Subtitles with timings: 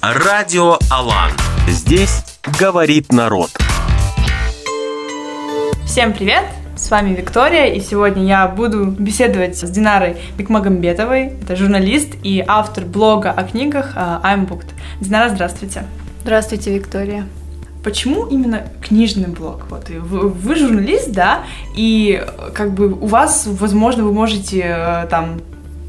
[0.00, 1.32] Радио Алан.
[1.66, 2.22] Здесь
[2.60, 3.50] говорит народ.
[5.86, 6.44] Всем привет!
[6.76, 11.32] С вами Виктория, и сегодня я буду беседовать с Динарой Бекмагомбетовой.
[11.42, 14.68] Это журналист и автор блога о книгах I'm Booked.
[15.00, 15.82] Динара, здравствуйте.
[16.22, 17.26] Здравствуйте, Виктория.
[17.82, 19.66] Почему именно книжный блог?
[19.68, 21.42] Вот вы, вы журналист, да,
[21.74, 22.24] и
[22.54, 25.40] как бы у вас, возможно, вы можете э, там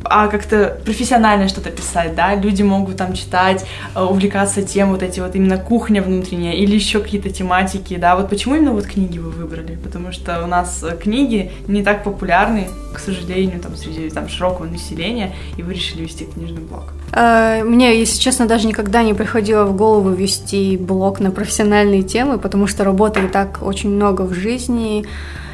[0.03, 5.19] а как-то профессионально что-то писать, да, люди могут там читать, э, увлекаться тем, вот эти
[5.19, 9.31] вот именно кухня внутренняя или еще какие-то тематики, да, вот почему именно вот книги вы
[9.31, 9.75] выбрали?
[9.75, 14.65] Потому что у нас э, книги не так популярны, к сожалению, там среди там широкого
[14.65, 16.93] населения, и вы решили вести книжный блог.
[17.11, 22.39] А, мне, если честно, даже никогда не приходило в голову вести блог на профессиональные темы,
[22.39, 25.05] потому что работы и так очень много в жизни,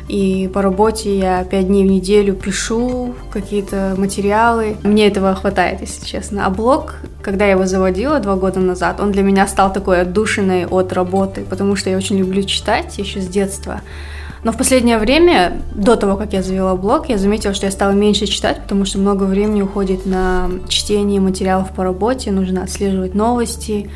[0.07, 4.77] и по работе я пять дней в неделю пишу какие-то материалы.
[4.83, 6.45] Мне этого хватает, если честно.
[6.45, 10.67] А блог, когда я его заводила два года назад, он для меня стал такой отдушиной
[10.67, 13.81] от работы, потому что я очень люблю читать еще с детства.
[14.43, 17.93] Но в последнее время, до того, как я завела блог, я заметила, что я стала
[17.93, 23.89] меньше читать, потому что много времени уходит на чтение материалов по работе, нужно отслеживать новости,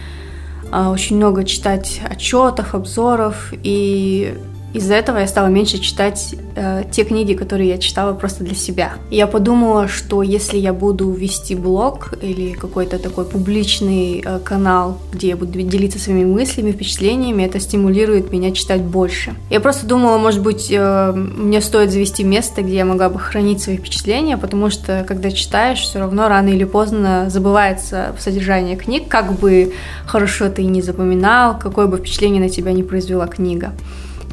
[0.71, 4.33] а, очень много читать отчетов, обзоров, и
[4.73, 8.93] из-за этого я стала меньше читать э, те книги, которые я читала просто для себя.
[9.09, 14.99] И я подумала, что если я буду вести блог или какой-то такой публичный э, канал,
[15.11, 19.33] где я буду делиться своими мыслями, впечатлениями, это стимулирует меня читать больше.
[19.49, 23.61] Я просто думала, может быть, э, мне стоит завести место, где я могла бы хранить
[23.61, 29.33] свои впечатления, потому что когда читаешь, все равно рано или поздно забывается содержание книг, как
[29.33, 29.73] бы
[30.05, 33.73] хорошо ты и не запоминал, какое бы впечатление на тебя не произвела книга.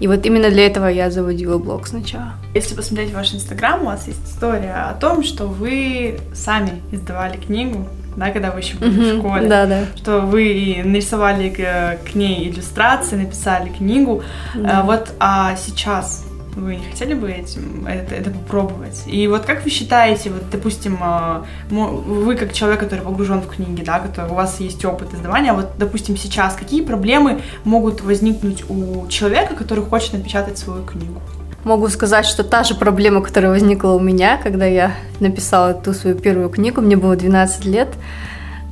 [0.01, 2.35] И вот именно для этого я заводила блог сначала.
[2.55, 7.89] Если посмотреть ваш инстаграм, у вас есть история о том, что вы сами издавали книгу,
[8.17, 9.49] да, когда вы еще были mm-hmm, в школе.
[9.49, 9.85] Да, да.
[9.97, 14.23] Что вы нарисовали к, к ней иллюстрации, написали книгу.
[14.55, 14.81] Да.
[14.81, 16.25] А, вот, а сейчас
[16.57, 19.05] вы не хотели бы этим, это, это попробовать?
[19.07, 23.83] И вот как вы считаете, вот, допустим, а, вы как человек, который погружен в книги,
[23.85, 29.07] да, который, у вас есть опыт издавания, вот, допустим, сейчас какие проблемы могут возникнуть у
[29.09, 31.21] человека, который хочет напечатать свою книгу?
[31.65, 36.17] Могу сказать, что та же проблема, которая возникла у меня, когда я написала ту свою
[36.17, 37.89] первую книгу, мне было 12 лет.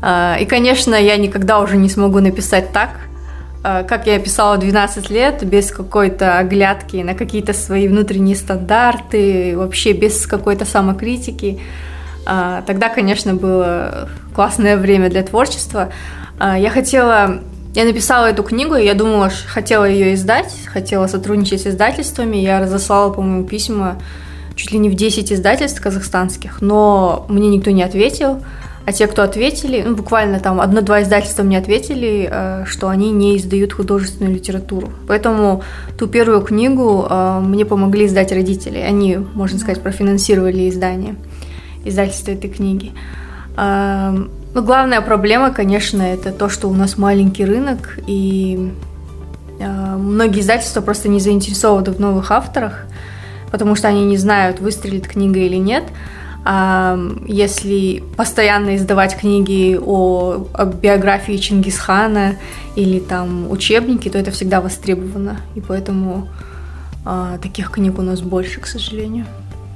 [0.01, 2.91] А, и, конечно, я никогда уже не смогу написать так,
[3.65, 10.27] как я писала 12 лет, без какой-то оглядки на какие-то свои внутренние стандарты, вообще без
[10.27, 11.61] какой-то самокритики.
[12.27, 15.91] А, тогда, конечно, было классное время для творчества.
[16.39, 17.41] А, я хотела
[17.75, 22.37] я написала эту книгу, и я думала, хотела ее издать, хотела сотрудничать с издательствами.
[22.37, 23.99] Я разослала, по-моему, письма
[24.55, 28.41] чуть ли не в 10 издательств казахстанских, но мне никто не ответил.
[28.87, 33.39] А те, кто ответили, ну, буквально там одно-два издательства мне ответили, э, что они не
[33.39, 34.91] издают художественную литературу.
[35.09, 35.63] Поэтому
[35.99, 38.79] ту первую книгу э, мне помогли издать родители.
[38.79, 41.17] Они, можно сказать, профинансировали издание,
[41.85, 42.93] издательство этой книги.
[43.57, 44.13] Э,
[44.55, 48.71] но главная проблема, конечно, это то, что у нас маленький рынок, и
[49.59, 52.87] многие издательства просто не заинтересованы в новых авторах,
[53.51, 55.85] потому что они не знают, выстрелит книга или нет–
[56.47, 62.37] если постоянно издавать книги о, о биографии Чингисхана
[62.77, 65.41] или там учебники, то это всегда востребовано.
[65.55, 66.29] И поэтому
[67.05, 69.27] а, таких книг у нас больше, к сожалению.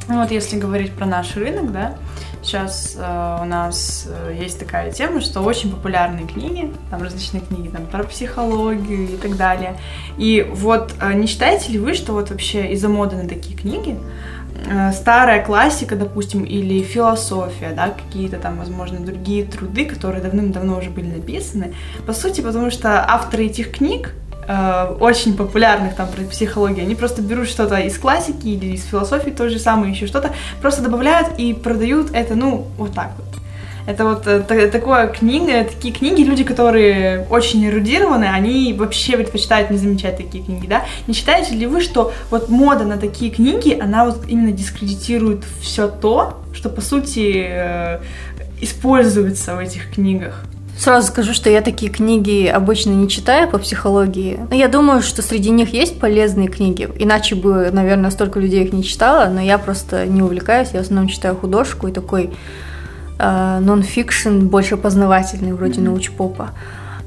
[0.08, 1.94] Ну вот если говорить про наш рынок, да,
[2.42, 7.68] сейчас э, у нас э, есть такая тема, что очень популярные книги, там различные книги
[7.68, 9.76] там про психологию и так далее.
[10.16, 13.98] И вот э, не считаете ли вы, что вот вообще из-за моды на такие книги
[14.92, 21.06] старая классика, допустим, или философия, да, какие-то там, возможно, другие труды, которые давным-давно уже были
[21.06, 21.74] написаны.
[22.06, 24.14] По сути, потому что авторы этих книг,
[24.46, 29.30] э, очень популярных там про психологию, они просто берут что-то из классики или из философии,
[29.30, 33.47] то же самое, еще что-то, просто добавляют и продают это, ну, вот так вот.
[33.88, 39.78] Это вот э, такое книга, такие книги, люди, которые очень эрудированы, они вообще предпочитают не
[39.78, 40.84] замечать такие книги, да?
[41.06, 45.88] Не считаете ли вы, что вот мода на такие книги, она вот именно дискредитирует все
[45.88, 48.00] то, что по сути э,
[48.60, 50.44] используется в этих книгах?
[50.78, 54.38] Сразу скажу, что я такие книги обычно не читаю по психологии.
[54.50, 56.90] Но я думаю, что среди них есть полезные книги.
[56.98, 60.68] Иначе бы, наверное, столько людей их не читала, но я просто не увлекаюсь.
[60.74, 62.30] Я в основном читаю художку и такой
[63.18, 65.84] нон-фикшн больше познавательный, вроде mm-hmm.
[65.84, 66.50] научпопа.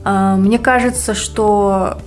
[0.03, 1.97] Э, мне кажется, что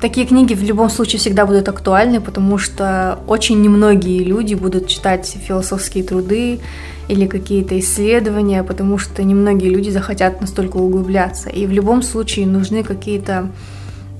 [0.00, 5.26] такие книги в любом случае всегда будут актуальны, потому что очень немногие люди будут читать
[5.46, 6.60] философские труды
[7.08, 11.50] или какие-то исследования, потому что немногие люди захотят настолько углубляться.
[11.50, 13.50] И в любом случае нужны какие-то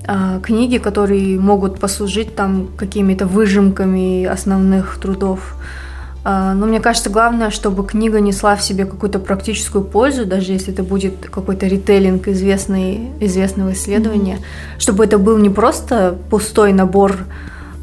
[0.07, 5.55] э, книги, которые могут послужить там какими-то выжимками основных трудов.
[6.23, 10.73] Э, но мне кажется, главное, чтобы книга несла в себе какую-то практическую пользу, даже если
[10.73, 14.79] это будет какой-то ритейлинг известный, известного исследования, mm-hmm.
[14.79, 17.17] чтобы это был не просто пустой набор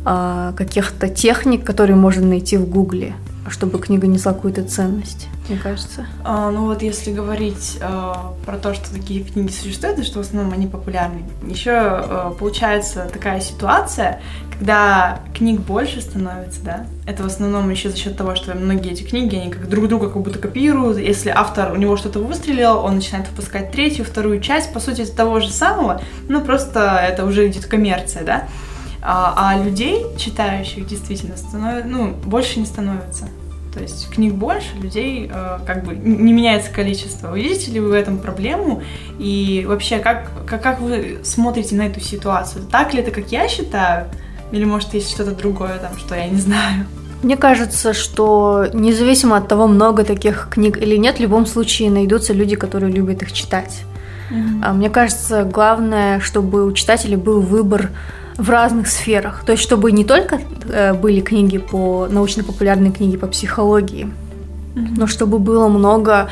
[0.04, 3.14] э, каких-то техник, которые можно найти в Гугле,
[3.50, 6.06] чтобы книга несла какую-то ценность, мне кажется.
[6.24, 10.22] А, ну вот если говорить а, про то, что такие книги существуют, и что в
[10.22, 14.20] основном они популярны, еще а, получается такая ситуация,
[14.58, 19.02] когда книг больше становится, да, это в основном еще за счет того, что многие эти
[19.02, 22.96] книги, они как друг друга как будто копируют, если автор, у него что-то выстрелил, он
[22.96, 27.66] начинает выпускать третью, вторую часть, по сути, того же самого, ну просто это уже идет
[27.66, 28.48] коммерция, да,
[29.02, 33.28] а, а людей, читающих, действительно, становится, ну, больше не становится.
[33.72, 37.28] То есть книг больше, людей э, как бы не меняется количество.
[37.28, 38.82] Вы видите ли вы в этом проблему?
[39.18, 42.64] И вообще, как, как, как вы смотрите на эту ситуацию?
[42.70, 44.06] Так ли это, как я считаю?
[44.50, 46.86] Или, может, есть что-то другое там, что я не знаю?
[47.22, 52.32] Мне кажется, что независимо от того, много таких книг или нет, в любом случае найдутся
[52.32, 53.82] люди, которые любят их читать.
[54.30, 54.72] Mm-hmm.
[54.72, 57.90] Мне кажется, главное, чтобы у читателей был выбор
[58.40, 59.44] в разных сферах.
[59.44, 64.94] То есть, чтобы не только э, были книги по научно-популярные книги по психологии, mm-hmm.
[64.96, 66.30] но чтобы было много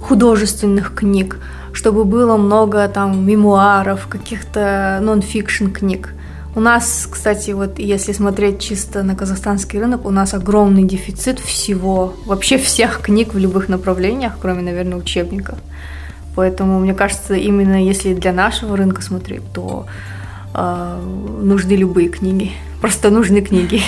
[0.00, 1.38] художественных книг,
[1.72, 6.14] чтобы было много там мемуаров, каких-то нон-фикшн книг.
[6.54, 12.14] У нас, кстати, вот если смотреть чисто на казахстанский рынок, у нас огромный дефицит всего,
[12.24, 15.58] вообще всех книг в любых направлениях, кроме, наверное, учебников.
[16.36, 19.86] Поэтому, мне кажется, именно если для нашего рынка смотреть, то
[20.54, 22.52] нужны любые книги.
[22.80, 23.80] Просто нужны книги.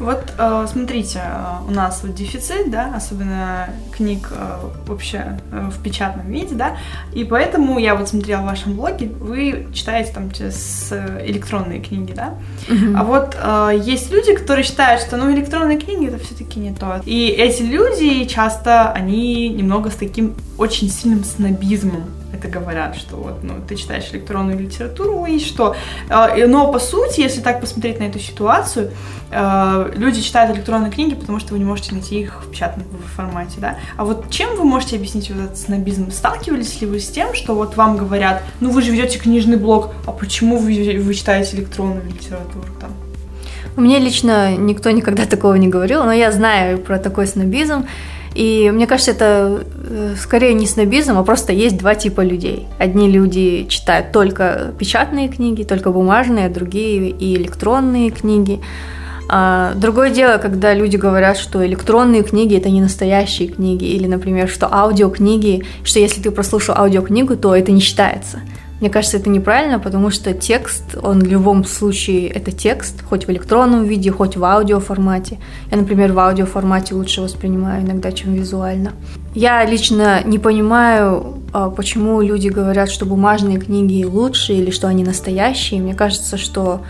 [0.00, 4.32] Вот э, смотрите, э, у нас вот дефицит, да, особенно книг
[4.86, 6.78] вообще в печатном виде, да,
[7.12, 10.90] и поэтому я вот смотрела в вашем блоге, вы читаете там через
[11.22, 12.32] электронные книги, да,
[12.68, 12.94] mm-hmm.
[12.96, 13.36] а вот
[13.86, 18.24] есть люди, которые считают, что, ну, электронные книги это все-таки не то, и эти люди
[18.24, 22.04] часто, они немного с таким очень сильным снобизмом
[22.40, 25.76] это говорят, что вот, ну, ты читаешь электронную литературу и что.
[26.08, 28.90] Но по сути, если так посмотреть на эту ситуацию,
[29.30, 33.56] Э, люди читают электронные книги, потому что вы не можете найти их в печатном формате,
[33.58, 33.78] да.
[33.96, 36.10] А вот чем вы можете объяснить вот этот снобизм?
[36.10, 39.90] Сталкивались ли вы с тем, что вот вам говорят, ну вы же ведете книжный блог,
[40.06, 42.90] а почему вы, вы читаете электронную литературу там?
[43.76, 47.86] Мне лично никто никогда такого не говорил, но я знаю про такой снобизм.
[48.34, 52.68] И мне кажется, это э, скорее не снобизм, а просто есть два типа людей.
[52.78, 58.60] Одни люди читают только печатные книги, только бумажные, а другие и электронные книги.
[59.32, 64.48] А, другое дело, когда люди говорят, что электронные книги это не настоящие книги, или, например,
[64.48, 68.40] что аудиокниги, что если ты прослушал аудиокнигу, то это не считается.
[68.80, 73.30] Мне кажется, это неправильно, потому что текст, он в любом случае это текст, хоть в
[73.30, 75.38] электронном виде, хоть в аудиоформате.
[75.70, 78.92] Я, например, в аудиоформате лучше воспринимаю иногда, чем визуально.
[79.34, 85.04] Я лично не понимаю, а, почему люди говорят, что бумажные книги лучше или что они
[85.04, 85.80] настоящие.
[85.80, 86.80] Мне кажется, что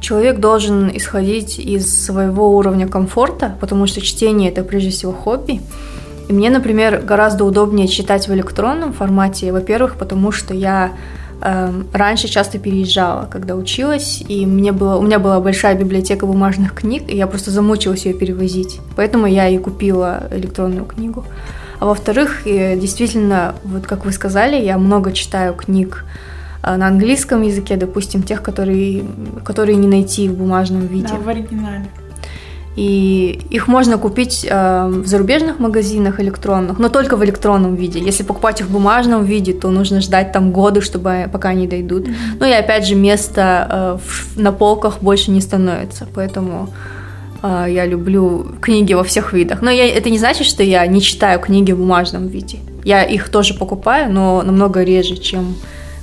[0.00, 5.60] Человек должен исходить из своего уровня комфорта, потому что чтение это прежде всего хобби.
[6.28, 10.92] И мне, например, гораздо удобнее читать в электронном формате, во-первых, потому что я
[11.92, 17.04] раньше часто переезжала, когда училась, и мне было, у меня была большая библиотека бумажных книг,
[17.08, 18.80] и я просто замучилась ее перевозить.
[18.96, 21.24] Поэтому я и купила электронную книгу.
[21.78, 26.04] А во-вторых, действительно, вот как вы сказали, я много читаю книг
[26.62, 29.04] Э, на английском языке, допустим, тех, которые,
[29.44, 31.08] которые не найти в бумажном виде.
[31.08, 31.86] Да, в оригинале.
[32.76, 37.98] И их можно купить э, в зарубежных магазинах электронных, но только в электронном виде.
[37.98, 42.06] Если покупать их в бумажном виде, то нужно ждать там годы, чтобы пока они дойдут.
[42.06, 42.36] Mm-hmm.
[42.38, 46.68] Ну и опять же, места э, в, на полках больше не становится, поэтому
[47.42, 49.62] э, я люблю книги во всех видах.
[49.62, 52.60] Но я, это не значит, что я не читаю книги в бумажном виде.
[52.84, 55.56] Я их тоже покупаю, но намного реже, чем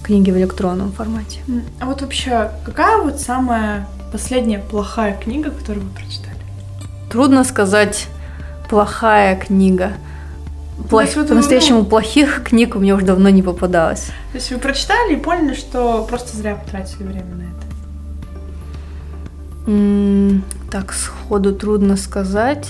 [0.04, 1.40] книги в электронном формате.
[1.80, 6.37] А вот вообще, какая вот самая последняя плохая книга, которую вы прочитали?
[7.10, 8.08] Трудно сказать
[8.70, 9.94] плохая книга.
[10.90, 11.06] Плох...
[11.16, 11.86] Вот По-настоящему ну...
[11.86, 14.08] плохих книг у меня уже давно не попадалось.
[14.32, 17.68] То есть вы прочитали и поняли, что просто зря потратили время на это?
[19.68, 22.68] М-м, так, сходу трудно сказать.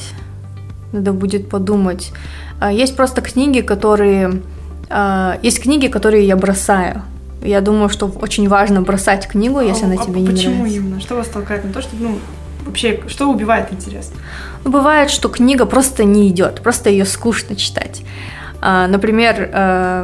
[0.94, 2.12] Надо будет подумать.
[2.60, 4.42] А, есть просто книги, которые...
[4.90, 7.02] А, есть книги, которые я бросаю.
[7.44, 10.64] Я думаю, что очень важно бросать книгу, если а, она тебе а не почему нравится.
[10.64, 11.02] Почему именно?
[11.02, 12.20] Что вас толкает на то, чтобы, ну,
[12.68, 14.12] вообще, что убивает интерес?
[14.64, 18.02] Ну, бывает, что книга просто не идет, просто ее скучно читать.
[18.62, 19.50] А, например,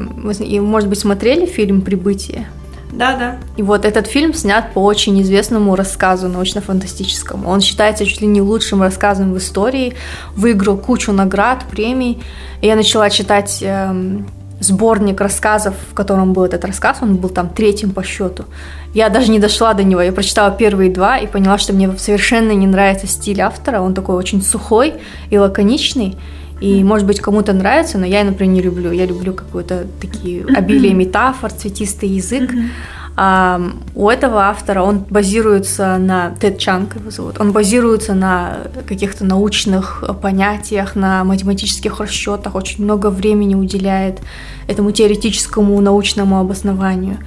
[0.08, 2.48] вы, может быть, смотрели фильм «Прибытие»?
[2.93, 3.38] Да, да.
[3.58, 7.50] И вот этот фильм снят по очень известному рассказу научно-фантастическому.
[7.50, 9.96] Он считается чуть ли не лучшим рассказом в истории,
[10.36, 12.22] выиграл кучу наград, премий.
[12.62, 14.27] И я начала читать эм,
[14.63, 18.46] сборник рассказов, в котором был этот рассказ, он был там третьим по счету.
[18.93, 22.51] Я даже не дошла до него, я прочитала первые два и поняла, что мне совершенно
[22.51, 24.93] не нравится стиль автора, он такой очень сухой
[25.29, 26.15] и лаконичный.
[26.62, 28.91] И, может быть, кому-то нравится, но я, например, не люблю.
[28.91, 32.51] Я люблю какое-то такие обилие метафор, цветистый язык.
[32.51, 37.39] А у этого автора он базируется на Тед Чанг его зовут.
[37.39, 44.20] Он базируется на каких-то научных понятиях, на математических расчетах, очень много времени уделяет
[44.67, 47.20] этому теоретическому научному обоснованию.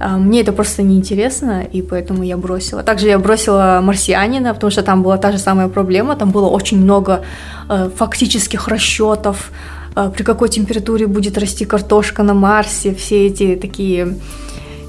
[0.00, 2.82] А, мне это просто неинтересно, и поэтому я бросила.
[2.82, 6.80] Также я бросила «Марсианина», потому что там была та же самая проблема, там было очень
[6.80, 7.24] много
[7.68, 9.50] э, фактических расчетов,
[9.96, 14.16] э, при какой температуре будет расти картошка на Марсе, все эти такие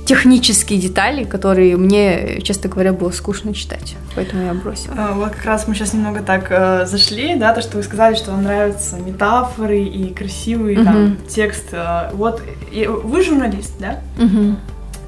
[0.09, 4.95] технические детали, которые мне, честно говоря, было скучно читать, поэтому я бросила.
[4.97, 8.15] А, вот как раз мы сейчас немного так э, зашли, да, то, что вы сказали,
[8.15, 10.83] что вам нравятся метафоры и красивый uh-huh.
[10.83, 11.67] там текст.
[11.73, 13.99] Э, вот и вы журналист, да?
[14.17, 14.55] Uh-huh.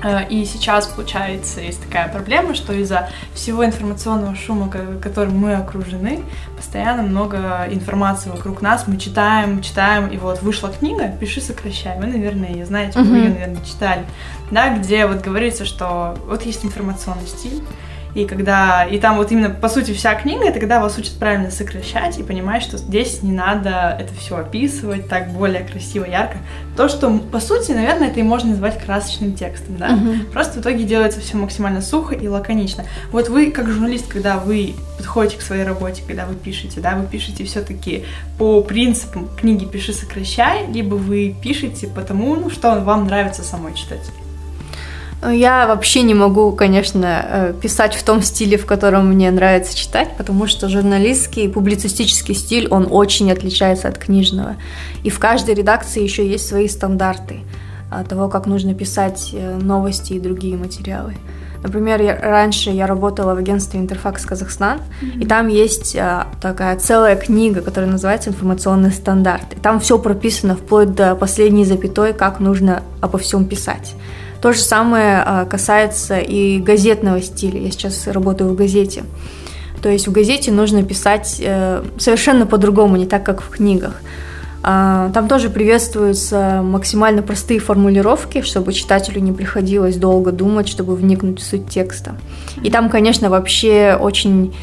[0.03, 4.69] Э, и сейчас, получается, есть такая проблема, что из-за всего информационного шума,
[5.01, 6.23] которым мы окружены,
[6.55, 11.99] постоянно много информации вокруг нас, мы читаем, читаем, и вот вышла книга «Пиши, сокращай».
[11.99, 14.05] Вы, наверное, ее знаете, вы ее, наверное, читали,
[14.49, 17.61] да, где вот говорится, что вот есть информационный стиль,
[18.13, 21.49] и когда, и там вот именно, по сути, вся книга, это когда вас учат правильно
[21.49, 26.37] сокращать и понимать, что здесь не надо это все описывать так более красиво, ярко.
[26.75, 29.91] То, что, по сути, наверное, это и можно назвать красочным текстом, да.
[29.91, 30.31] Uh-huh.
[30.31, 32.85] Просто в итоге делается все максимально сухо и лаконично.
[33.11, 37.07] Вот вы, как журналист, когда вы подходите к своей работе, когда вы пишете, да, вы
[37.07, 38.05] пишете все-таки
[38.37, 44.01] по принципам книги «Пиши, сокращай», либо вы пишете потому, ну, что вам нравится самой читать.
[45.23, 50.09] Я вообще не могу, конечно, э, писать в том стиле, в котором мне нравится читать,
[50.17, 54.55] потому что журналистский, публицистический стиль, он очень отличается от книжного.
[55.03, 57.41] И в каждой редакции еще есть свои стандарты
[58.07, 61.15] того, как нужно писать э, новости и другие материалы.
[61.63, 65.21] Например, я, раньше я работала в агентстве Интерфакс Казахстан, mm-hmm.
[65.21, 69.53] и там есть а, такая целая книга, которая называется «Информационный стандарт».
[69.55, 73.93] И там все прописано вплоть до последней запятой, как нужно обо всем писать.
[74.41, 77.61] То же самое а, касается и газетного стиля.
[77.61, 79.03] Я сейчас работаю в газете.
[79.83, 84.01] То есть в газете нужно писать э, совершенно по-другому, не так, как в книгах.
[84.63, 91.39] А, там тоже приветствуются максимально простые формулировки, чтобы читателю не приходилось долго думать, чтобы вникнуть
[91.39, 92.15] в суть текста.
[92.63, 94.55] И там, конечно, вообще очень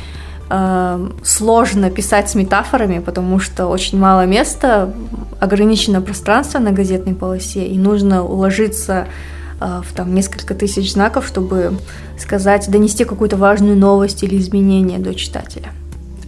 [0.51, 4.93] э, сложно писать с метафорами, потому что очень мало места,
[5.41, 11.79] ограничено пространство на газетной полосе, и нужно уложиться Э, в там несколько тысяч знаков, чтобы
[12.19, 15.73] сказать, донести какую-то важную новость или изменение до читателя.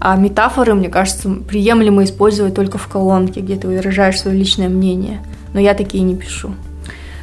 [0.00, 5.22] А метафоры, мне кажется, приемлемо использовать только в колонке, где ты выражаешь свое личное мнение.
[5.52, 6.54] Но я такие не пишу.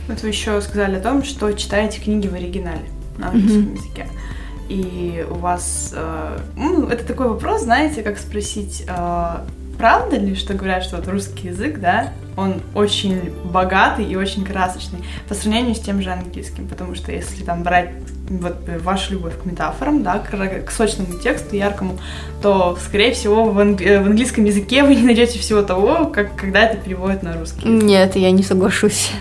[0.07, 2.85] Вот вы еще сказали о том, что читаете книги в оригинале
[3.17, 3.77] на английском mm-hmm.
[3.77, 4.07] языке.
[4.69, 9.35] И у вас, э, ну, это такой вопрос, знаете, как спросить, э,
[9.77, 14.99] правда ли, что говорят, что вот русский язык, да, он очень богатый и очень красочный
[15.27, 17.89] по сравнению с тем же английским, потому что если там брать
[18.29, 21.97] вот вашу любовь к метафорам, да, к, к сочному тексту, яркому,
[22.41, 23.81] то, скорее всего, в, анг...
[23.81, 27.67] в английском языке вы не найдете всего того, как когда это переводят на русский.
[27.67, 29.11] Нет, я не соглашусь.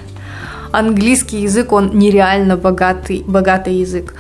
[0.73, 4.15] Английский язык, он нереально богатый, богатый язык.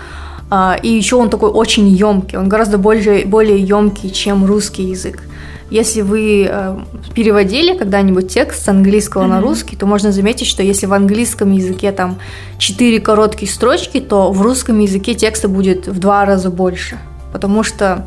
[0.49, 5.23] А, и еще он такой очень емкий, он гораздо более, более емкий, чем русский язык.
[5.71, 6.79] Если вы э,
[7.15, 9.29] переводили когда-нибудь текст с английского mm-hmm.
[9.29, 12.19] на русский, то можно заметить, что если в английском языке там
[12.59, 16.99] четыре короткие строчки, то в русском языке текста будет в два раза больше,
[17.33, 18.07] потому что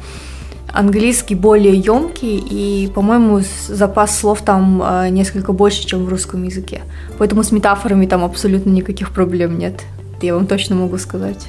[0.72, 6.82] английский более емкий и, по-моему, запас слов там э, несколько больше, чем в русском языке.
[7.18, 9.82] Поэтому с метафорами там абсолютно никаких проблем нет.
[10.16, 11.48] Это я вам точно могу сказать.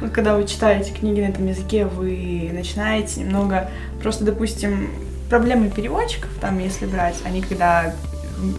[0.00, 3.70] Вот когда вы читаете книги на этом языке, вы начинаете немного
[4.02, 4.88] просто, допустим,
[5.28, 7.94] проблемы переводчиков, там, если брать, они когда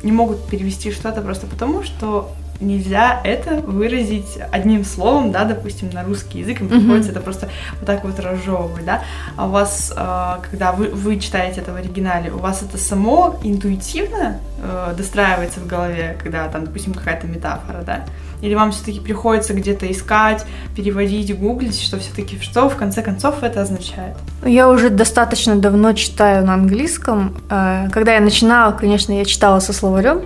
[0.04, 6.04] не могут перевести что-то просто потому, что нельзя это выразить одним словом, да, допустим, на
[6.04, 7.50] русский язык, им приходится это просто
[7.80, 9.04] вот так вот разжевывать, да.
[9.36, 13.40] А у вас, э, когда вы, вы читаете это в оригинале, у вас это само
[13.44, 18.06] интуитивно э, достраивается в голове, когда там, допустим, какая-то метафора, да?
[18.42, 20.46] Или вам все-таки приходится где-то искать,
[20.76, 24.16] переводить, гуглить, что все-таки что в конце концов это означает?
[24.46, 27.38] Я уже достаточно давно читаю на английском.
[27.50, 30.22] Э, когда я начинала, конечно, я читала со словарем,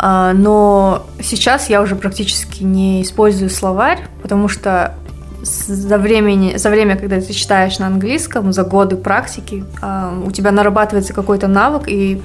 [0.00, 4.94] но сейчас я уже практически не использую словарь, потому что
[5.42, 10.52] за, времени, за время, когда ты читаешь на английском, за годы практики, э, у тебя
[10.52, 12.20] нарабатывается какой-то навык, и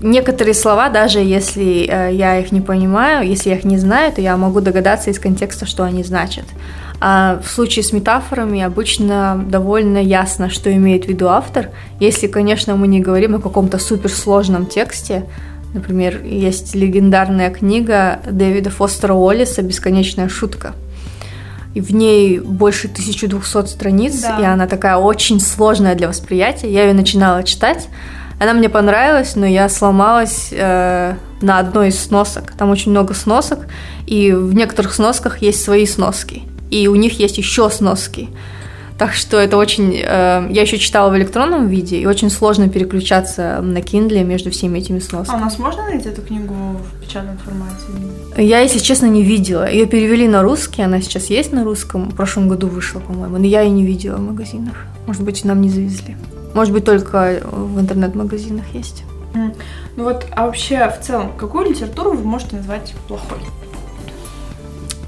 [0.00, 4.20] некоторые слова, даже если э, я их не понимаю, если я их не знаю, то
[4.20, 6.44] я могу догадаться из контекста, что они значат.
[7.00, 11.70] А в случае с метафорами обычно довольно ясно, что имеет в виду автор.
[12.00, 15.24] Если, конечно, мы не говорим о каком-то суперсложном тексте,
[15.74, 20.72] Например, есть легендарная книга Дэвида Фостера Уоллиса «Бесконечная шутка».
[21.74, 24.38] И в ней больше 1200 страниц, да.
[24.40, 26.72] и она такая очень сложная для восприятия.
[26.72, 27.88] Я ее начинала читать,
[28.38, 32.52] она мне понравилась, но я сломалась э, на одной из сносок.
[32.52, 33.66] Там очень много сносок,
[34.06, 36.42] и в некоторых сносках есть свои сноски.
[36.70, 38.28] И у них есть еще сноски.
[38.98, 39.96] Так что это очень...
[39.96, 44.78] Э, я еще читала в электронном виде, и очень сложно переключаться на Kindle между всеми
[44.78, 45.38] этими сносками.
[45.38, 47.82] А у нас можно найти эту книгу в печатном формате?
[48.36, 49.68] Я, если честно, не видела.
[49.68, 52.10] Ее перевели на русский, она сейчас есть на русском.
[52.10, 54.74] В прошлом году вышла, по-моему, но я ее не видела в магазинах.
[55.06, 56.16] Может быть, нам не завезли.
[56.54, 59.02] Может быть, только в интернет-магазинах есть.
[59.96, 63.38] Ну вот, а вообще в целом, какую литературу вы можете назвать плохой?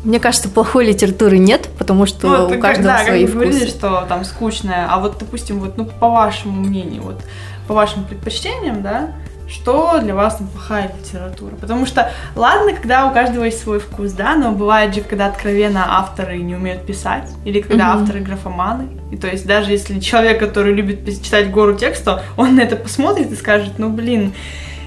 [0.06, 3.48] Мне кажется, плохой литературы нет, потому что ну, у каждого да, свои как вкусы.
[3.48, 7.20] говорили, что там скучная, а вот, допустим, вот, ну, по вашему мнению, вот,
[7.66, 9.14] по вашим предпочтениям, да,
[9.48, 11.56] что для вас там плохая литература.
[11.56, 15.98] Потому что, ладно, когда у каждого есть свой вкус, да, но бывает же, когда откровенно
[15.98, 18.00] авторы не умеют писать, или когда mm-hmm.
[18.02, 18.88] авторы графоманы.
[19.10, 23.32] И то есть даже если человек, который любит читать гору текста, он на это посмотрит
[23.32, 24.34] и скажет, ну блин,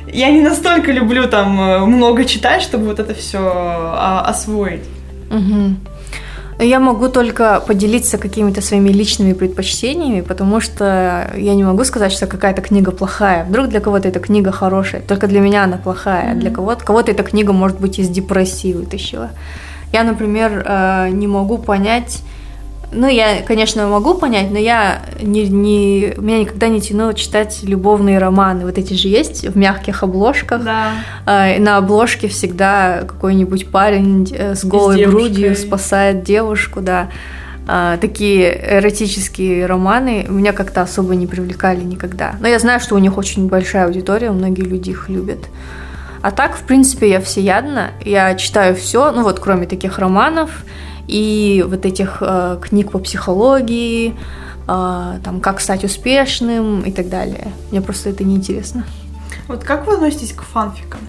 [0.08, 4.84] я не настолько люблю там э, много читать, чтобы вот это все а, освоить.
[5.30, 5.76] Mm-hmm.
[6.62, 12.28] Я могу только поделиться какими-то своими личными предпочтениями, потому что я не могу сказать, что
[12.28, 13.46] какая-то книга плохая.
[13.46, 16.40] Вдруг для кого-то эта книга хорошая, только для меня она плохая, mm-hmm.
[16.40, 19.30] для кого-то кого-то эта книга может быть из депрессии вытащила.
[19.94, 22.24] Я, например, э, не могу понять
[22.92, 28.18] ну, я, конечно, могу понять, но я не, не, меня никогда не тянуло читать любовные
[28.18, 28.66] романы.
[28.66, 30.64] Вот эти же есть в мягких обложках.
[30.64, 30.94] Да.
[31.26, 37.10] Э, на обложке всегда какой-нибудь парень э, с голой с грудью спасает девушку, да.
[37.68, 42.36] Э, такие эротические романы меня как-то особо не привлекали никогда.
[42.40, 45.40] Но я знаю, что у них очень большая аудитория, многие люди их любят.
[46.22, 47.92] А так, в принципе, я всеядна.
[48.04, 50.64] Я читаю все, ну вот, кроме таких романов
[51.10, 54.16] и вот этих э, книг по психологии,
[54.68, 57.52] э, там, как стать успешным и так далее.
[57.72, 58.86] Мне просто это неинтересно.
[59.48, 61.00] Вот как вы относитесь к фанфикам?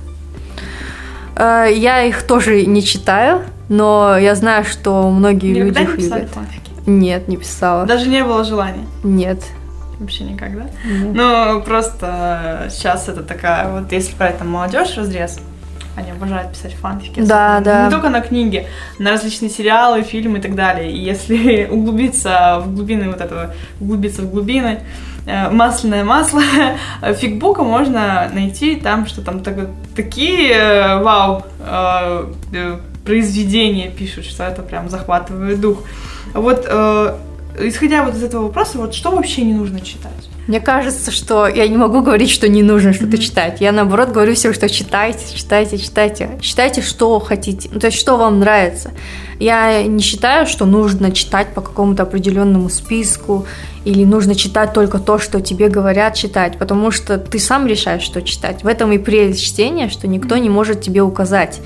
[1.36, 6.04] Э, я их тоже не читаю, но я знаю, что многие Никогда люди их не
[6.04, 6.34] писали любят.
[6.34, 6.70] фанфики?
[6.86, 7.86] Нет, не писала.
[7.86, 8.86] Даже не было желания?
[9.04, 9.42] Нет.
[9.98, 10.64] Вообще никогда?
[10.84, 11.14] Нет.
[11.14, 15.38] Ну, просто сейчас это такая, вот если про это молодежь разрез,
[15.96, 17.20] они обожают писать фанфики.
[17.20, 17.64] Да, особенно.
[17.64, 17.84] да.
[17.86, 18.66] Не только на книги,
[18.98, 20.90] на различные сериалы, фильмы и так далее.
[20.90, 24.80] И если углубиться в глубины вот этого, углубиться в глубины,
[25.26, 26.42] э, масляное масло,
[27.14, 34.62] фигбука можно найти там, что там так, такие, э, вау, э, произведения пишут, что это
[34.62, 35.82] прям захватывает дух.
[36.32, 36.64] Вот,
[37.58, 40.29] исходя вот из этого вопроса, вот что вообще не нужно читать?
[40.50, 43.20] Мне кажется, что я не могу говорить, что не нужно что-то mm-hmm.
[43.20, 43.60] читать.
[43.60, 46.38] Я наоборот говорю всем, что читайте, читайте, читайте.
[46.40, 47.68] Читайте, что хотите.
[47.72, 48.90] Ну, то есть, что вам нравится.
[49.38, 53.46] Я не считаю, что нужно читать по какому-то определенному списку
[53.84, 58.20] или нужно читать только то, что тебе говорят читать, потому что ты сам решаешь, что
[58.20, 58.64] читать.
[58.64, 61.60] В этом и прелесть чтения, что никто не может тебе указать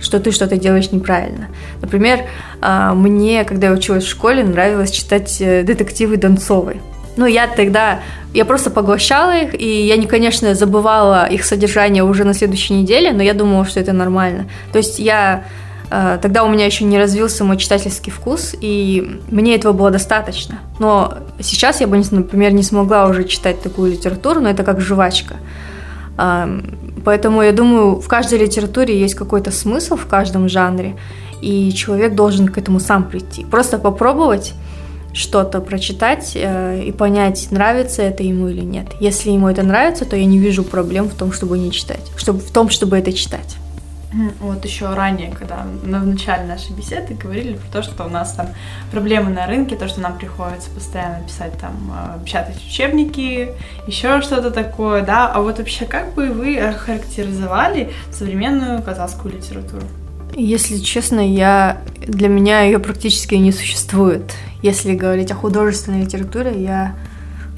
[0.00, 1.48] что ты что-то делаешь неправильно.
[1.82, 2.20] Например,
[2.62, 6.80] а, мне, когда я училась в школе, нравилось читать э, детективы Донцовой.
[7.20, 8.00] Ну, я тогда,
[8.32, 13.12] я просто поглощала их, и я, не, конечно, забывала их содержание уже на следующей неделе,
[13.12, 14.46] но я думала, что это нормально.
[14.72, 15.44] То есть я
[15.90, 20.60] э, Тогда у меня еще не развился мой читательский вкус, и мне этого было достаточно.
[20.78, 25.34] Но сейчас я бы, например, не смогла уже читать такую литературу, но это как жвачка.
[27.04, 30.96] Поэтому я думаю, в каждой литературе есть какой-то смысл в каждом жанре,
[31.42, 33.44] и человек должен к этому сам прийти.
[33.44, 34.54] Просто попробовать
[35.12, 38.86] что-то прочитать э, и понять, нравится это ему или нет.
[39.00, 42.40] Если ему это нравится, то я не вижу проблем в том, чтобы не читать, чтобы,
[42.40, 43.56] в том, чтобы это читать.
[44.40, 48.48] Вот еще ранее, когда в начале нашей беседы говорили про то, что у нас там
[48.90, 53.52] проблемы на рынке, то, что нам приходится постоянно писать там, э, печатать учебники,
[53.86, 55.30] еще что-то такое, да.
[55.32, 59.86] А вот вообще, как бы вы характеризовали современную казахскую литературу?
[60.34, 64.32] Если честно, я для меня ее практически не существует.
[64.62, 66.94] Если говорить о художественной литературе, я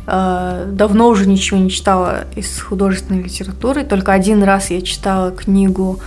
[0.07, 3.85] э, давно уже ничего не читала из художественной литературы.
[3.85, 6.01] Только один раз я читала книгу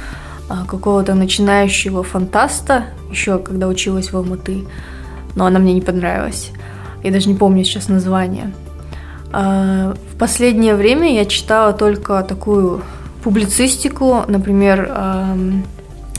[0.47, 4.63] а, какого-то начинающего фантаста, еще когда училась в Алматы,
[5.35, 6.51] но она мне не понравилась.
[7.03, 8.53] Я даже не помню сейчас название.
[9.31, 12.81] А, в последнее время я читала только такую
[13.23, 14.87] публицистику, например,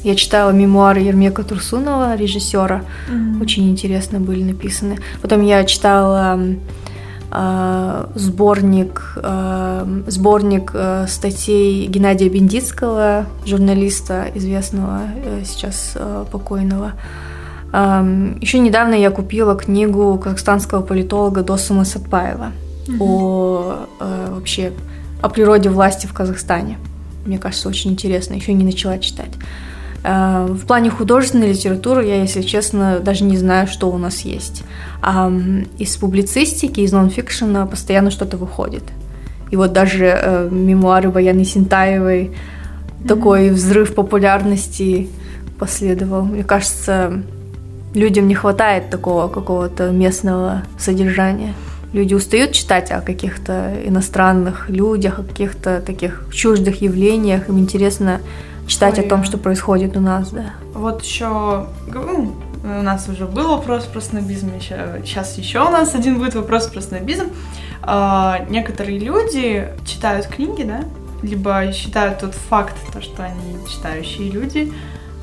[0.03, 3.43] я читала мемуары Ермека Турсунова, режиссера, mm-hmm.
[3.43, 4.99] очень интересно были написаны.
[5.21, 6.39] Потом я читала
[7.39, 15.03] Э, сборник, э, сборник э, статей Геннадия Бендицкого, журналиста известного
[15.45, 15.97] сейчас
[16.31, 16.93] покойного.
[17.73, 22.53] Эм, Еще недавно я купила книгу казахстанского политолога Досума Сатпаева
[22.89, 23.05] угу.
[23.05, 23.87] о
[24.31, 24.73] вообще
[25.21, 26.79] о природе власти в Казахстане.
[27.27, 28.35] Мне кажется, очень интересно.
[28.35, 29.33] Еще не начала читать.
[30.07, 34.63] Э, в плане художественной литературы я, если честно, даже не знаю, что у нас есть.
[35.03, 35.33] А
[35.79, 38.85] из публицистики, из нонфикшена постоянно что-то выходит.
[39.51, 43.09] И вот даже э, мемуары Баяны Синтаевой, mm-hmm.
[43.09, 45.09] такой взрыв популярности
[45.59, 46.23] последовал.
[46.23, 47.23] Мне кажется,
[47.95, 51.55] людям не хватает такого какого-то местного содержания.
[51.93, 57.49] Люди устают читать о каких-то иностранных людях, о каких-то таких чуждых явлениях.
[57.49, 58.21] Им интересно
[58.67, 60.55] читать Ой, о том, что происходит у нас, да.
[60.75, 66.19] Вот еще ну, у нас уже был вопрос про снобизм, сейчас еще у нас один
[66.19, 67.31] будет вопрос про снобизм.
[67.83, 70.85] А, некоторые люди читают книги, да,
[71.23, 74.73] либо считают тот факт, то, что они читающие люди,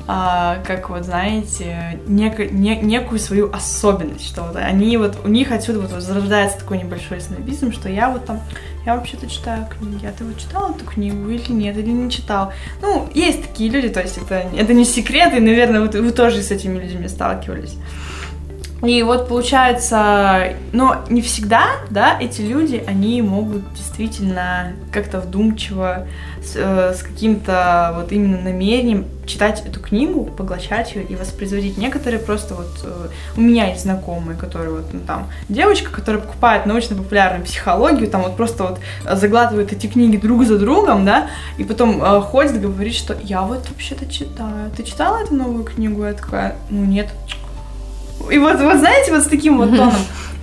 [0.06, 5.50] а, как вот знаете, неко, не, некую свою особенность, что вот они вот, у них
[5.50, 8.40] отсюда вот возрождается такой небольшой снобизм, что я вот там,
[8.84, 12.52] я вообще-то читаю книги, а ты вот читал эту книгу или нет, или не читал?
[12.82, 16.42] Ну, есть такие люди, то есть это, это не секрет, и, наверное, вы, вы тоже
[16.42, 17.76] с этими людьми сталкивались.
[18.84, 26.06] И вот получается, но не всегда, да, эти люди, они могут действительно как-то вдумчиво,
[26.44, 31.78] с, э, с каким-то вот именно намерением читать эту книгу, поглощать ее и воспроизводить.
[31.78, 36.66] Некоторые просто вот, э, у меня есть знакомые, которые вот, ну там, девочка, которая покупает
[36.66, 42.02] научно-популярную психологию, там вот просто вот заглатывает эти книги друг за другом, да, и потом
[42.02, 44.70] э, ходит, говорит, что я вот вообще-то читаю.
[44.76, 46.04] Ты читала эту новую книгу?
[46.04, 47.08] Я такая, ну нет,
[48.30, 49.92] и вот, вот знаете, вот с таким вот тоном.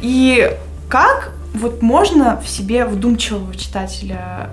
[0.02, 0.52] И
[0.89, 4.50] как вот можно в себе вдумчивого читателя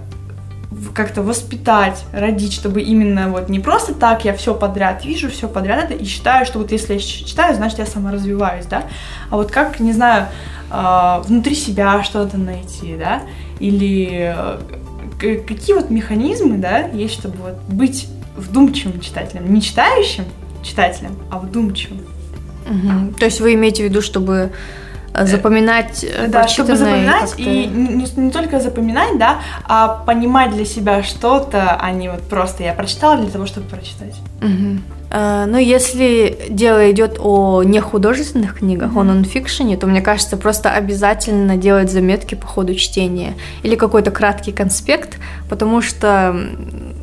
[0.94, 5.84] как-то воспитать, родить, чтобы именно вот не просто так я все подряд вижу, все подряд
[5.84, 8.84] это и считаю, что вот если я читаю, значит я сама развиваюсь, да,
[9.30, 10.28] а вот как, не знаю,
[10.70, 13.22] а, внутри себя что-то найти, да,
[13.58, 14.34] или
[15.20, 20.24] э, какие вот механизмы, да, есть, чтобы вот быть вдумчивым читателем, не читающим
[20.62, 22.00] читателем, а вдумчивым.
[22.68, 23.14] Угу.
[23.18, 24.50] То есть вы имеете в виду, чтобы
[25.14, 30.64] э, запоминать э, да, чтобы запоминать и не, не только запоминать, да, а понимать для
[30.64, 34.14] себя что-то, а не вот просто я прочитала для того, чтобы прочитать.
[34.42, 34.80] Угу.
[35.10, 39.00] А, ну, если дело идет о нехудожественных книгах, mm-hmm.
[39.00, 44.52] о нонфикшене, то мне кажется, просто обязательно делать заметки по ходу чтения или какой-то краткий
[44.52, 46.36] конспект, потому что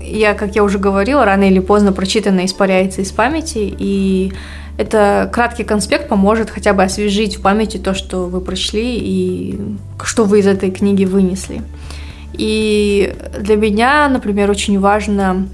[0.02, 4.34] я, как я уже говорила, рано или поздно прочитанное испаряется из памяти, и
[4.78, 9.60] это краткий конспект поможет хотя бы освежить в памяти то, что вы прочли и
[10.04, 11.62] что вы из этой книги вынесли.
[12.34, 15.48] И для меня, например, очень важно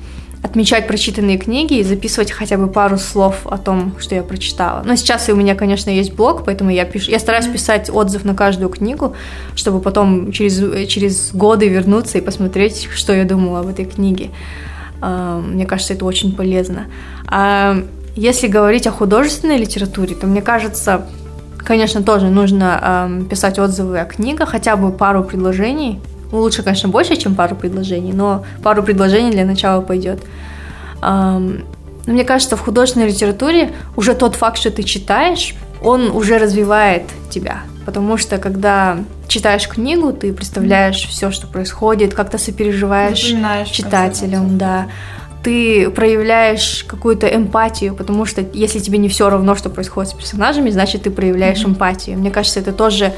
[0.44, 4.82] отмечать прочитанные книги и записывать хотя бы пару слов о том, что я прочитала.
[4.84, 8.34] Но сейчас у меня, конечно, есть блог, поэтому я пишу, я стараюсь писать отзыв на
[8.34, 9.16] каждую книгу,
[9.56, 14.32] чтобы потом через, через годы вернуться и посмотреть, что я думала об этой книге.
[15.00, 16.88] А, мне кажется, это очень полезно.
[17.28, 17.84] А
[18.16, 21.06] если говорить о художественной литературе, то мне кажется,
[21.58, 26.02] конечно, тоже нужно э, писать отзывы о книгах, хотя бы пару предложений.
[26.32, 30.20] Ну, лучше, конечно, больше, чем пару предложений, но пару предложений для начала пойдет.
[31.02, 31.66] Эм,
[32.06, 37.04] но мне кажется, в художественной литературе уже тот факт, что ты читаешь, он уже развивает
[37.30, 37.62] тебя.
[37.86, 38.98] Потому что когда
[39.28, 43.34] читаешь книгу, ты представляешь все, что происходит, как-то сопереживаешь
[43.72, 44.88] читателям, да
[45.44, 50.70] ты проявляешь какую-то эмпатию, потому что если тебе не все равно, что происходит с персонажами,
[50.70, 51.70] значит, ты проявляешь mm-hmm.
[51.70, 52.18] эмпатию.
[52.18, 53.14] Мне кажется, это тоже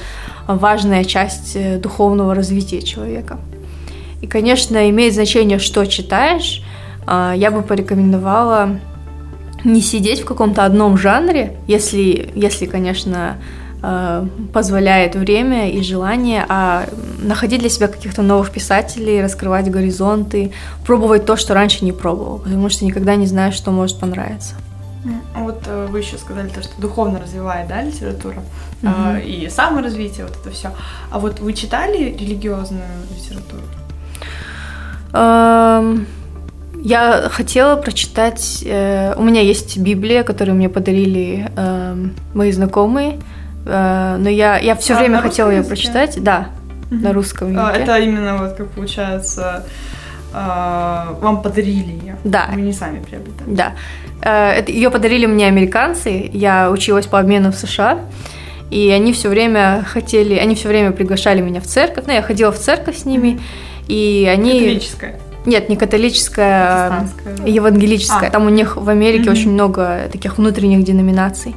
[0.48, 3.40] важная часть э, духовного развития человека.
[4.22, 6.64] И, конечно, имеет значение, что читаешь,
[7.06, 8.80] а, я бы порекомендовала
[9.66, 13.38] не сидеть в каком-то одном жанре, если, если конечно,
[14.54, 16.86] позволяет время и желание, а
[17.20, 20.54] находить для себя каких-то новых писателей, раскрывать горизонты,
[20.86, 24.56] пробовать то, что раньше не пробовал, потому что никогда не знаешь, что может понравиться.
[25.36, 28.42] А вот э, вы еще сказали то, что духовно развивает, да, литература
[28.82, 29.18] угу.
[29.26, 30.72] и саморазвитие, вот это все.
[31.12, 33.64] А вот вы читали религиозную литературу?
[36.86, 38.64] Я хотела прочитать.
[38.66, 43.20] Э, у меня есть Библия, которую мне подарили э, мои знакомые,
[43.66, 46.22] э, но я я все а, время хотела ее прочитать.
[46.22, 46.50] Да,
[46.92, 47.02] угу.
[47.02, 47.80] на русском а, языке.
[47.80, 49.66] А, это именно вот как получается.
[50.36, 52.18] Uh, вам подарили ее.
[52.24, 52.50] Да.
[52.52, 53.54] Вы не сами приобретали.
[53.54, 53.74] Да.
[54.22, 56.28] Uh, ее подарили мне американцы.
[56.34, 58.00] Я училась по обмену в США.
[58.72, 62.06] И они все время хотели, они все время приглашали меня в церковь.
[62.08, 63.40] Ну, я ходила в церковь с ними.
[63.88, 64.54] И они...
[64.54, 65.20] Католическая.
[65.46, 67.08] Нет, не католическая, а
[67.46, 68.30] евангелическая.
[68.30, 68.32] А.
[68.32, 69.32] Там у них в Америке mm-hmm.
[69.32, 71.54] очень много таких внутренних деноминаций.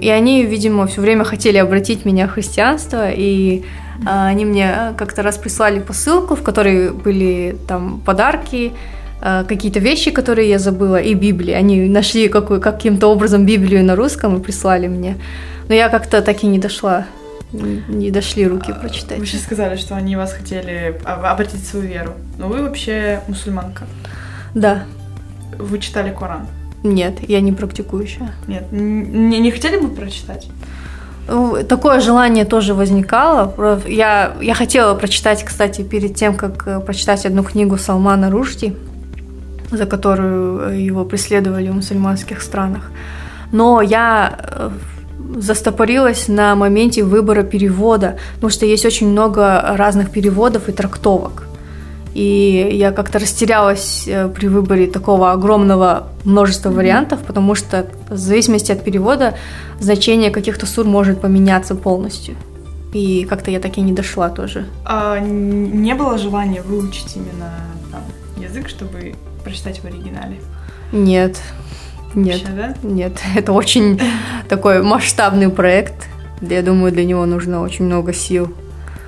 [0.00, 3.64] И они, видимо, все время хотели обратить меня в христианство, и
[4.06, 8.72] а, они мне как-то раз прислали посылку, в которой были там подарки,
[9.20, 11.52] а, какие-то вещи, которые я забыла, и Библии.
[11.52, 15.16] Они нашли каким-то образом Библию на русском и прислали мне.
[15.68, 17.06] Но я как-то так и не дошла
[17.52, 19.18] не дошли руки прочитать.
[19.18, 22.14] Вы сейчас сказали, что они вас хотели обратить свою веру.
[22.38, 23.84] Но вы вообще мусульманка.
[24.54, 24.84] Да.
[25.58, 26.46] Вы читали Коран?
[26.82, 28.34] Нет, я не практикующая.
[28.48, 30.48] Нет, не, не хотели бы прочитать?
[31.28, 33.80] Ну, такое желание тоже возникало.
[33.86, 38.74] Я, я хотела прочитать, кстати, перед тем, как э, прочитать одну книгу Салмана Рушди,
[39.70, 42.90] за которую э, его преследовали в мусульманских странах.
[43.52, 44.70] Но я э,
[45.36, 51.44] застопорилась на моменте выбора перевода, потому что есть очень много разных переводов и трактовок.
[52.14, 58.70] И я как-то растерялась э, при выборе такого огромного множества вариантов, потому что в зависимости
[58.70, 59.34] от перевода
[59.80, 62.36] значение каких-то сур может поменяться полностью.
[62.92, 64.66] И как-то я так и не дошла тоже.
[64.84, 67.52] А не было желания выучить именно
[67.90, 68.02] там,
[68.36, 70.36] язык, чтобы прочитать в оригинале?
[70.92, 71.40] Нет.
[72.14, 72.74] Нет, Вообще, да?
[72.82, 73.98] нет, это очень
[74.48, 76.08] такой масштабный проект.
[76.42, 78.52] Я думаю, для него нужно очень много сил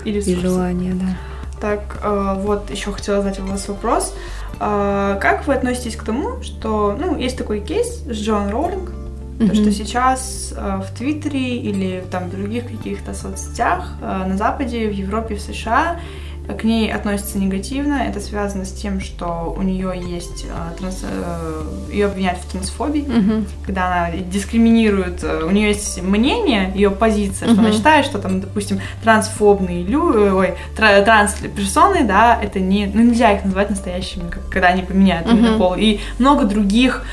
[0.04, 1.33] и, и желания, да.
[1.64, 4.14] Так, э, вот еще хотела задать у вас вопрос.
[4.60, 9.48] Э, как вы относитесь к тому, что, ну, есть такой кейс с Джон Роулинг, mm-hmm.
[9.48, 14.92] то, что сейчас э, в Твиттере или там в других каких-то соцсетях на Западе, в
[14.92, 16.00] Европе, в США
[16.46, 18.02] к ней относятся негативно.
[18.06, 21.00] Это связано с тем, что у нее есть э, транс...
[21.02, 23.46] Э, ее обвиняют в трансфобии, угу.
[23.64, 25.24] когда она дискриминирует.
[25.24, 27.60] Э, у нее есть мнение, ее позиция, что угу.
[27.60, 33.44] она считает, что там, допустим, трансфобные люди, ой, трансперсоны, да, это не, ну нельзя их
[33.44, 35.58] называть настоящими, когда они поменяют угу.
[35.58, 35.74] пол.
[35.76, 37.04] И много других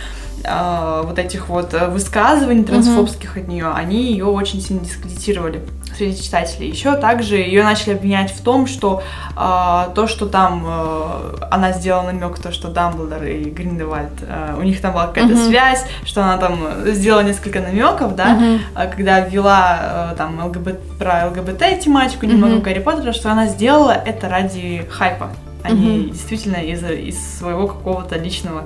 [0.44, 3.42] вот этих вот высказываний трансфобских угу.
[3.42, 5.62] от нее, они ее очень сильно дискредитировали
[5.96, 6.70] среди читателей.
[6.70, 9.04] Еще также ее начали обвинять в том, что
[9.36, 14.64] э, то, что там э, она сделала намек, то, что Дамблдор и Гриндевальд, э, у
[14.64, 15.48] них там была какая-то uh-huh.
[15.48, 18.90] связь, что она там сделала несколько намеков, да, uh-huh.
[18.96, 22.62] когда ввела э, там ЛГБТ, про ЛГБТ тематику немного uh-huh.
[22.62, 25.30] Гарри Поттера, что она сделала это ради хайпа,
[25.64, 25.74] а uh-huh.
[25.74, 28.66] не действительно из, из своего какого-то личного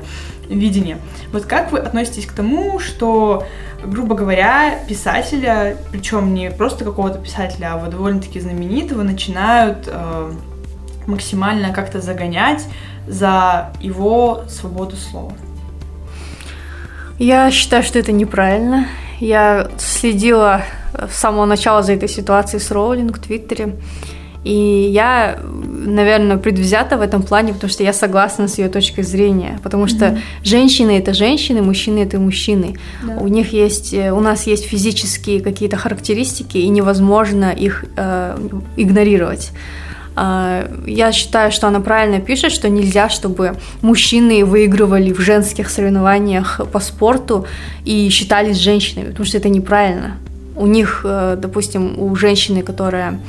[0.49, 0.97] видения.
[1.31, 3.45] Вот как вы относитесь к тому, что
[3.85, 10.31] грубо говоря, писателя, причем не просто какого-то писателя, а вот довольно-таки знаменитого, начинают э,
[11.07, 12.65] максимально как-то загонять
[13.07, 15.33] за его свободу слова.
[17.19, 18.87] Я считаю, что это неправильно.
[19.19, 23.75] Я следила с самого начала за этой ситуацией с Роулинг в Твиттере.
[24.43, 25.39] И я,
[25.85, 29.59] наверное, предвзята в этом плане, потому что я согласна с ее точкой зрения.
[29.63, 30.19] Потому что mm-hmm.
[30.43, 32.75] женщины это женщины, мужчины это мужчины.
[33.03, 33.17] Да.
[33.17, 38.37] У них есть, э, у нас есть физические какие-то характеристики, и невозможно их э,
[38.77, 39.51] игнорировать.
[40.15, 46.61] А, я считаю, что она правильно пишет, что нельзя, чтобы мужчины выигрывали в женских соревнованиях
[46.71, 47.45] по спорту
[47.83, 50.17] и считались женщинами, потому что это неправильно.
[50.55, 53.19] У них, э, допустим, у женщины, которая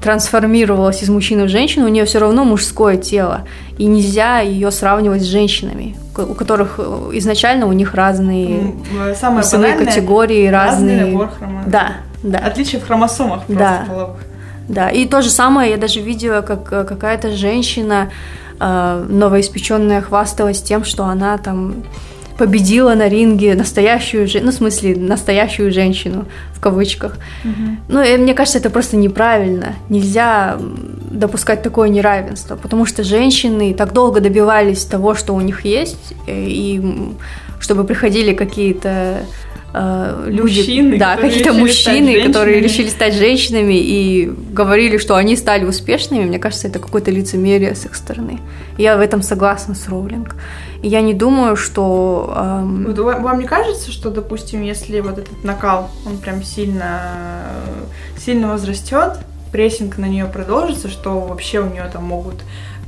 [0.00, 3.42] трансформировалась из мужчины в женщину, у нее все равно мужское тело,
[3.78, 8.74] и нельзя ее сравнивать с женщинами, у которых э, изначально у них разные
[9.18, 11.16] Самое весовые категории, разные.
[11.16, 11.28] разные
[11.66, 12.38] да, да.
[12.38, 13.84] Отличие в хромосомах просто да.
[13.88, 14.16] половых.
[14.68, 18.10] Да, и то же самое я даже видела, как э, какая-то женщина
[18.58, 21.84] э, новоиспеченная хвасталась тем, что она там
[22.38, 27.18] победила на ринге настоящую, ну, в смысле, настоящую женщину, в кавычках.
[27.44, 27.78] Мгм.
[27.88, 29.74] Ну, и мне кажется, это просто неправильно.
[29.88, 30.58] Нельзя
[31.10, 36.46] допускать такое неравенство, потому что женщины так долго добивались того, что у них есть, э,
[36.46, 36.82] и
[37.60, 39.20] чтобы приходили какие-то
[39.76, 45.64] э, люди, Мужчины, да, какие-то мужчины, которые решили стать женщинами и говорили, что они стали
[45.64, 48.40] успешными, мне кажется, это какое-то лицемерие с их стороны.
[48.78, 50.36] Я в этом согласна с Роулинг.
[50.82, 55.90] Я не думаю, что эм, Вот Вам не кажется, что, допустим, если вот этот накал,
[56.06, 57.00] он прям сильно,
[58.18, 59.14] сильно возрастет,
[59.52, 62.36] прессинг на нее продолжится, что вообще у нее там могут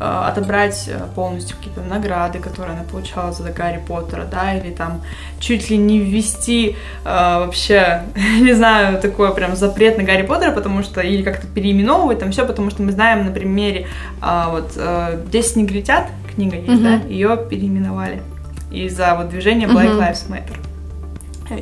[0.01, 5.03] отобрать э, полностью какие-то награды, которые она получала за Гарри Поттера, да, или там
[5.41, 8.03] чуть ли не ввести э, вообще,
[8.41, 12.47] не знаю, такой прям запрет на Гарри Поттера, потому что, или как-то переименовывать там все,
[12.47, 13.87] потому что мы знаем на примере
[14.21, 16.83] а, вот э, «Десять негритят», книга есть, Мгм.
[16.85, 18.23] да, ее переименовали
[18.71, 20.01] из-за вот движения Black Мгм.
[20.01, 20.57] Lives Matter.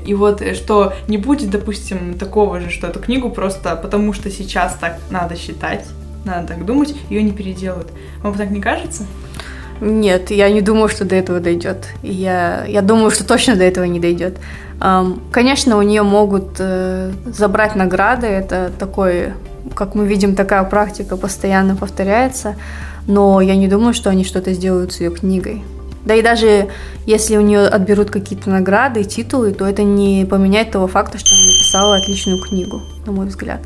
[0.05, 4.31] И вот э, что не будет, допустим, такого же, что эту книгу просто потому, что
[4.31, 5.87] сейчас так надо считать,
[6.25, 7.89] надо так думать, ее не переделают.
[8.23, 9.05] Вам так не кажется?
[9.81, 11.89] Нет, я не думаю, что до этого дойдет.
[12.03, 14.39] Я, я думаю, что точно до этого не дойдет.
[15.31, 18.27] Конечно, у нее могут э, забрать награды.
[18.27, 19.33] Это такой,
[19.75, 22.57] как мы видим, такая практика постоянно повторяется.
[23.07, 25.63] Но я не думаю, что они что-то сделают с ее книгой.
[26.05, 26.69] Да и даже
[27.05, 31.47] если у нее отберут какие-то награды титулы, то это не поменяет того факта, что она
[31.53, 33.61] написала отличную книгу, на мой взгляд.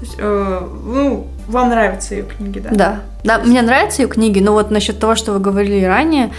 [0.00, 2.70] Есть, э, ну, вам нравятся ее книги, да?
[2.72, 6.30] Да, да, мне нравятся ее книги, но вот насчет того, что вы говорили ранее,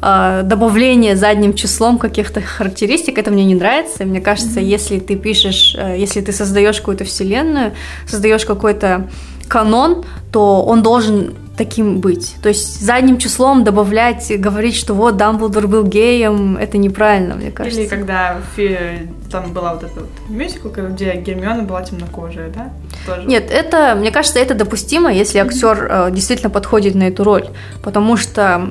[0.00, 4.04] э, добавление задним числом каких-то характеристик, это мне не нравится.
[4.04, 7.72] Мне кажется, если ты пишешь, э, если ты создаешь какую-то вселенную,
[8.06, 9.10] создаешь какой-то
[9.48, 12.34] канон, то он должен таким быть.
[12.42, 17.80] То есть задним числом добавлять, говорить, что вот Дамблдор был геем, это неправильно, мне кажется.
[17.80, 22.72] Или когда фи- там была вот эта вот мюзикл, где Гермиона была темнокожая, да?
[23.06, 23.26] Тоже.
[23.28, 27.46] Нет, это, мне кажется, это допустимо, если актер э, действительно подходит на эту роль.
[27.82, 28.70] Потому что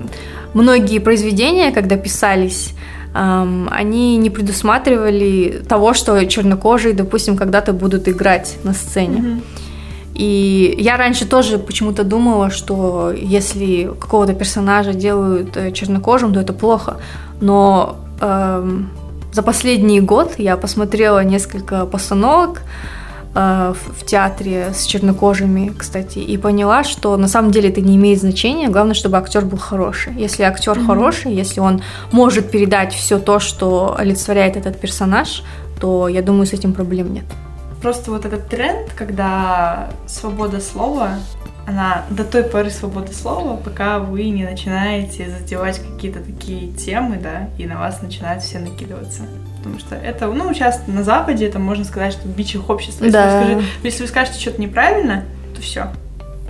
[0.53, 2.73] многие произведения, когда писались,
[3.13, 9.21] эм, они не предусматривали того, что чернокожие, допустим, когда-то будут играть на сцене.
[9.21, 9.41] Мгм.
[10.13, 16.53] И я раньше тоже почему-то думала, что если какого-то персонажа делают э, чернокожим, то это
[16.53, 16.97] плохо.
[17.39, 18.89] Но эм,
[19.33, 22.61] за последний год я посмотрела несколько постановок
[23.33, 27.95] э, в, в театре с чернокожими, кстати, и поняла, что на самом деле это не
[27.95, 28.67] имеет значения.
[28.69, 30.13] Главное, чтобы актер был хороший.
[30.17, 30.87] Если актер Мгм.
[30.87, 35.43] хороший, если он может передать все то, что олицетворяет этот персонаж,
[35.79, 37.25] то я думаю, с этим проблем нет.
[37.81, 41.15] Просто вот этот тренд, когда свобода слова,
[41.67, 47.49] она до той поры свобода слова, пока вы не начинаете задевать какие-то такие темы, да,
[47.57, 49.21] и на вас начинают все накидываться.
[49.57, 53.05] Потому что это, ну, сейчас на Западе это можно сказать, что бич их общества.
[53.05, 53.27] Если, Да.
[53.27, 55.23] вы, скажете- если вы скажете что-то неправильно,
[55.55, 55.87] то все.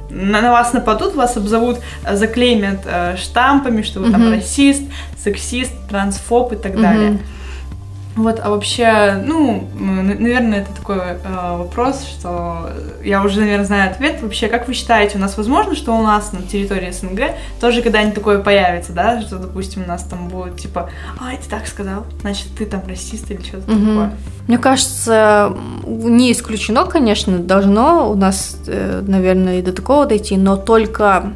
[0.10, 4.34] На, на вас нападут, вас обзовут, э, заклеймят э, штампами, что вы там Мгм.
[4.34, 4.84] расист,
[5.18, 6.82] сексист, трансфоб и так Мгм.
[6.82, 7.20] далее.
[8.16, 12.70] Вот, а вообще, ну, наверное, это такой э, вопрос, что
[13.04, 14.22] я уже, наверное, знаю ответ.
[14.22, 17.22] Вообще, как вы считаете, у нас возможно, что у нас на территории СНГ
[17.62, 21.68] тоже когда-нибудь такое появится, да, что, допустим, у нас там будет типа, а, ты так
[21.68, 23.88] сказал, значит, ты там расист или что-то Мгм.
[23.88, 24.12] такое.
[24.48, 30.58] Мне кажется, не исключено, конечно, должно у нас, э, наверное, и до такого дойти, но
[30.58, 31.32] только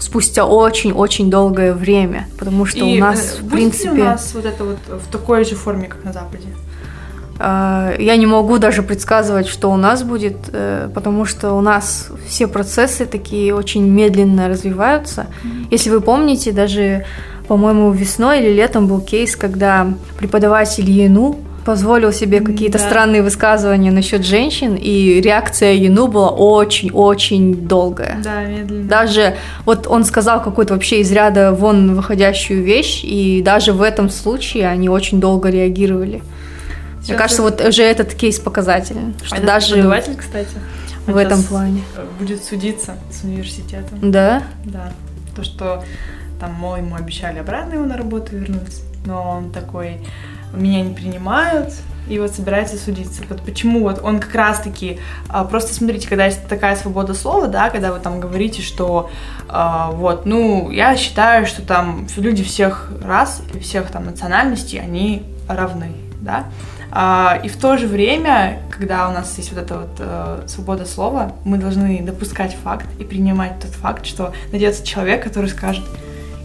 [0.00, 4.44] спустя очень-очень долгое время, потому что И у нас, э, в принципе, у нас вот
[4.44, 6.48] это вот в такой же форме, как на Западе?
[7.38, 12.08] э, я не могу даже предсказывать, что у нас будет, э, потому что у нас
[12.28, 15.26] все процессы такие очень медленно развиваются.
[15.70, 17.04] Если вы помните, даже,
[17.48, 19.86] по-моему, весной или летом был кейс, когда
[20.18, 22.84] преподаватель ЕНУ позволил себе какие-то Да.
[22.84, 28.18] странные высказывания насчет женщин, и реакция ЕНУ была очень-очень долгая.
[28.24, 28.88] Да, медленно.
[28.88, 34.08] Даже вот он сказал какую-то вообще из ряда вон выходящую вещь, и даже в этом
[34.10, 36.22] случае они очень долго реагировали.
[36.96, 40.48] Мне Сейчас кажется, вы- вот уже этот кейс показателен, что А даже преподаватель, кстати,
[41.06, 41.82] в этом плане.
[42.18, 43.98] будет судиться с университетом.
[44.10, 44.92] Да, Да,
[45.34, 45.82] то, что
[46.38, 49.98] там, мол, ему обещали обратно его на работу вернуть, но он такой,
[50.52, 51.72] меня не принимают,
[52.08, 53.22] и вот собирается судиться.
[53.28, 57.70] Вот почему вот он как раз-таки, а, просто смотрите, когда есть такая свобода слова, да,
[57.70, 59.10] когда вы там говорите, что
[59.48, 65.22] а, вот, ну, я считаю, что там люди всех рас и всех там национальностей, они
[65.48, 66.46] равны, да,
[66.92, 70.84] А, и в то же время, когда у нас есть вот эта вот э, свобода
[70.84, 75.84] слова, мы должны допускать факт и принимать тот факт, что найдется человек, который скажет,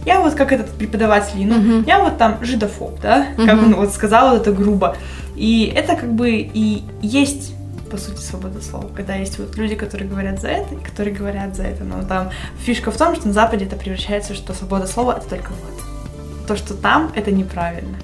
[0.06, 1.84] я вот как этот преподаватель, ну, Мгм.
[1.86, 3.64] я вот там жидофоб, да, как Мгм.
[3.64, 4.96] он вот сказал вот это грубо.
[5.34, 7.52] И это как бы и есть
[7.90, 11.54] по сути, свобода слова, когда есть вот люди, которые говорят за это, и которые говорят
[11.54, 11.84] за это.
[11.84, 15.50] Но там фишка в том, что на Западе это превращается, что свобода слова— это только
[15.50, 16.46] вот.
[16.48, 17.96] То, что там, это неправильно.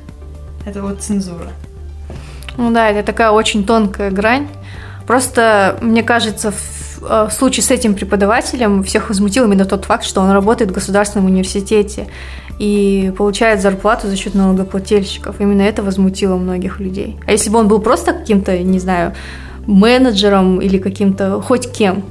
[0.64, 1.50] Это вот цензура.
[2.56, 4.46] Ну да, это такая очень тонкая грань.
[5.06, 6.56] Просто, мне кажется, в,
[7.02, 11.26] в случае с этим преподавателем всех возмутил именно тот факт, что он работает в государственном
[11.26, 12.06] университете
[12.58, 15.40] и получает зарплату за счет налогоплательщиков.
[15.40, 17.16] Именно это возмутило многих людей.
[17.26, 19.14] А если бы он был просто каким-то, не знаю,
[19.66, 22.04] менеджером или каким-то хоть кем,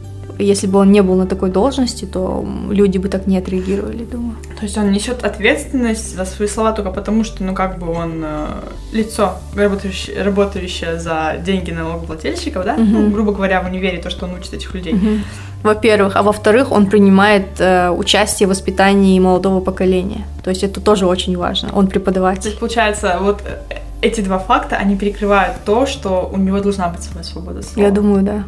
[0.43, 4.35] если бы он не был на такой должности, то люди бы так не отреагировали, думаю.
[4.59, 8.23] То есть он несет ответственность за свои слова только потому, что, ну, как бы он
[8.23, 8.45] э,
[8.93, 12.73] лицо, работающее, работающее за деньги налогоплательщиков, да?
[12.73, 12.93] Мгм.
[12.93, 14.93] Ну, грубо говоря, в универе то, что он учит этих людей.
[14.93, 15.23] Мгм.
[15.63, 20.25] Во-первых, а во-вторых, он принимает э, участие в воспитании молодого поколения.
[20.43, 21.69] То есть это тоже очень важно.
[21.73, 22.47] Он То преподаватель.
[22.47, 27.03] есть, получается, вот э, эти два факта, они перекрывают то, что у него должна быть
[27.03, 27.87] своя свобода слова.
[27.87, 28.43] Я думаю, да.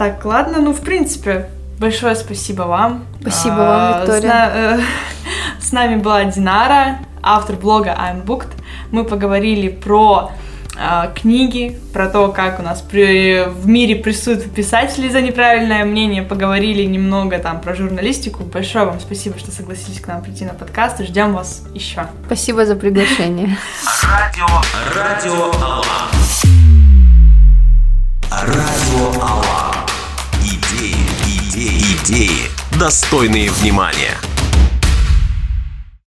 [0.00, 3.04] Так, ладно, ну, в принципе, большое спасибо вам.
[3.20, 4.20] Спасибо вам, А, Виктория.
[4.20, 4.80] С, на- э,
[5.60, 8.48] с нами была Динара, автор блога I'm Booked.
[8.92, 10.32] Мы поговорили про
[10.78, 16.22] а, книги, про то, как у нас при- в мире прессуют писателей за неправильное мнение,
[16.22, 18.42] поговорили немного там про журналистику.
[18.44, 22.06] Большое вам спасибо, что согласились к нам прийти на подкаст, и ждем вас еще.
[22.24, 23.54] Спасибо за приглашение.
[24.02, 24.46] Радио,
[24.96, 25.84] радио Алан.
[28.30, 29.69] Радио Алан.
[32.02, 32.48] Идеи,
[32.78, 34.16] достойные внимания.